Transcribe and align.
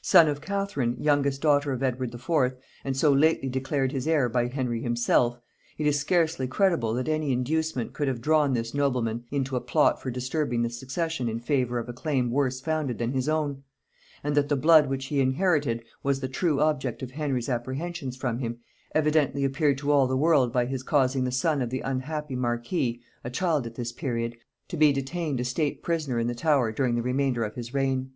Son 0.00 0.28
of 0.28 0.40
Catherine, 0.40 0.96
youngest 0.98 1.42
daughter 1.42 1.70
of 1.70 1.82
Edward 1.82 2.14
IV., 2.14 2.54
and 2.86 2.96
so 2.96 3.12
lately 3.12 3.50
declared 3.50 3.92
his 3.92 4.08
heir 4.08 4.30
by 4.30 4.46
Henry 4.46 4.80
himself, 4.80 5.38
it 5.76 5.86
is 5.86 6.00
scarcely 6.00 6.48
credible 6.48 6.94
that 6.94 7.06
any 7.06 7.32
inducement 7.32 7.92
could 7.92 8.08
have 8.08 8.22
drawn 8.22 8.54
this 8.54 8.72
nobleman 8.72 9.24
into 9.30 9.56
a 9.56 9.60
plot 9.60 10.00
for 10.00 10.10
disturbing 10.10 10.62
the 10.62 10.70
succession 10.70 11.28
in 11.28 11.38
favour 11.38 11.78
of 11.78 11.86
a 11.86 11.92
claim 11.92 12.30
worse 12.30 12.62
founded 12.62 12.96
than 12.96 13.12
his 13.12 13.28
own; 13.28 13.62
and 14.22 14.34
that 14.34 14.48
the 14.48 14.56
blood 14.56 14.88
which 14.88 15.04
he 15.08 15.20
inherited 15.20 15.84
was 16.02 16.20
the 16.20 16.28
true 16.28 16.60
object 16.62 17.02
of 17.02 17.10
Henry's 17.10 17.50
apprehensions 17.50 18.16
from 18.16 18.38
him, 18.38 18.60
evidently 18.94 19.44
appeared 19.44 19.76
to 19.76 19.92
all 19.92 20.06
the 20.06 20.16
world 20.16 20.50
by 20.50 20.64
his 20.64 20.82
causing 20.82 21.24
the 21.24 21.30
son 21.30 21.60
of 21.60 21.68
the 21.68 21.80
unhappy 21.80 22.34
marquis, 22.34 23.02
a 23.22 23.28
child 23.28 23.66
at 23.66 23.74
this 23.74 23.92
period, 23.92 24.34
to 24.66 24.78
be 24.78 24.92
detained 24.92 25.40
a 25.40 25.44
state 25.44 25.82
prisoner 25.82 26.18
in 26.18 26.26
the 26.26 26.34
Tower 26.34 26.72
during 26.72 26.94
the 26.94 27.02
remainder 27.02 27.44
of 27.44 27.54
his 27.54 27.74
reign. 27.74 28.12